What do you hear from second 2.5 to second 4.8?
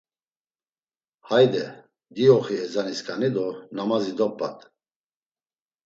ezanisǩani do namazi dop̌at…